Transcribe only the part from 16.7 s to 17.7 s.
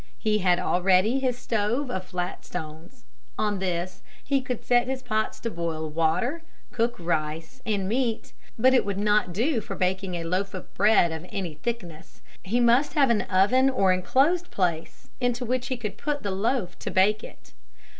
to bake it.